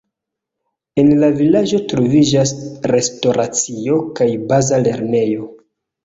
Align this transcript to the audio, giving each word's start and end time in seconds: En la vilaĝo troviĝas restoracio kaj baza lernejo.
En 1.01 1.09
la 1.23 1.27
vilaĝo 1.41 1.81
troviĝas 1.91 2.53
restoracio 2.91 3.99
kaj 4.21 4.27
baza 4.53 4.81
lernejo. 4.87 5.47